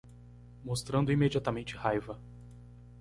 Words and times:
Mostrando 0.65 1.11
imediatamente 1.11 1.75
raiva 1.77 2.19